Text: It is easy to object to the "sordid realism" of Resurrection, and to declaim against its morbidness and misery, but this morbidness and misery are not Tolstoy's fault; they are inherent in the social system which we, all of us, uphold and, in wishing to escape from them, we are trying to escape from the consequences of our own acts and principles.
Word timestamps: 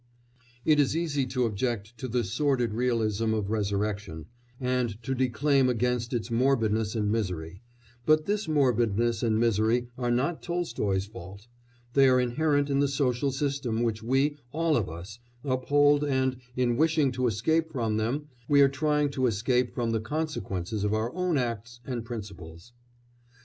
It 0.65 0.79
is 0.79 0.97
easy 0.97 1.27
to 1.27 1.45
object 1.45 1.95
to 1.99 2.07
the 2.07 2.23
"sordid 2.23 2.73
realism" 2.73 3.35
of 3.35 3.51
Resurrection, 3.51 4.25
and 4.59 4.99
to 5.03 5.13
declaim 5.13 5.69
against 5.69 6.11
its 6.11 6.31
morbidness 6.31 6.95
and 6.95 7.11
misery, 7.11 7.61
but 8.03 8.25
this 8.25 8.47
morbidness 8.47 9.21
and 9.21 9.39
misery 9.39 9.89
are 9.99 10.09
not 10.09 10.41
Tolstoy's 10.41 11.05
fault; 11.05 11.45
they 11.93 12.07
are 12.09 12.19
inherent 12.19 12.71
in 12.71 12.79
the 12.79 12.87
social 12.87 13.31
system 13.31 13.83
which 13.83 14.01
we, 14.01 14.37
all 14.51 14.75
of 14.75 14.89
us, 14.89 15.19
uphold 15.43 16.03
and, 16.03 16.37
in 16.55 16.77
wishing 16.77 17.11
to 17.11 17.27
escape 17.27 17.71
from 17.71 17.97
them, 17.97 18.27
we 18.47 18.61
are 18.61 18.69
trying 18.69 19.11
to 19.11 19.27
escape 19.27 19.71
from 19.75 19.91
the 19.91 20.01
consequences 20.01 20.83
of 20.83 20.95
our 20.95 21.13
own 21.13 21.37
acts 21.37 21.79
and 21.85 22.03
principles. 22.05 22.73